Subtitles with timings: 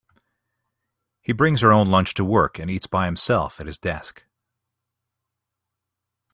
[1.21, 4.23] He brings her own lunch to work, and eats by himself at his desk.